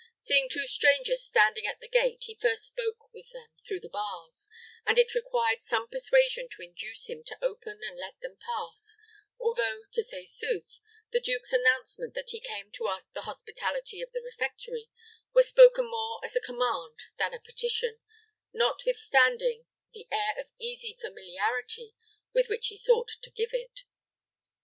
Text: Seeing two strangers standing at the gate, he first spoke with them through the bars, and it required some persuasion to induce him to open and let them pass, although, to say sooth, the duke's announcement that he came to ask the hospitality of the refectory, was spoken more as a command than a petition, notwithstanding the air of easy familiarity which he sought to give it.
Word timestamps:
Seeing 0.17 0.49
two 0.49 0.65
strangers 0.65 1.23
standing 1.23 1.67
at 1.67 1.79
the 1.79 1.87
gate, 1.87 2.23
he 2.23 2.33
first 2.33 2.65
spoke 2.65 3.13
with 3.13 3.29
them 3.33 3.49
through 3.67 3.81
the 3.81 3.87
bars, 3.89 4.49
and 4.83 4.97
it 4.97 5.13
required 5.13 5.61
some 5.61 5.87
persuasion 5.87 6.47
to 6.53 6.63
induce 6.63 7.05
him 7.07 7.23
to 7.25 7.37
open 7.39 7.81
and 7.87 7.99
let 7.99 8.19
them 8.19 8.35
pass, 8.43 8.97
although, 9.39 9.83
to 9.91 10.01
say 10.01 10.25
sooth, 10.25 10.79
the 11.11 11.19
duke's 11.19 11.53
announcement 11.53 12.15
that 12.15 12.31
he 12.31 12.39
came 12.39 12.71
to 12.71 12.87
ask 12.87 13.13
the 13.13 13.21
hospitality 13.29 14.01
of 14.01 14.11
the 14.11 14.23
refectory, 14.23 14.89
was 15.33 15.47
spoken 15.49 15.85
more 15.85 16.19
as 16.25 16.35
a 16.35 16.41
command 16.41 17.01
than 17.19 17.35
a 17.35 17.39
petition, 17.39 17.99
notwithstanding 18.51 19.67
the 19.93 20.07
air 20.11 20.33
of 20.39 20.47
easy 20.57 20.97
familiarity 20.99 21.93
which 22.31 22.69
he 22.69 22.75
sought 22.75 23.09
to 23.21 23.29
give 23.29 23.49
it. 23.53 23.81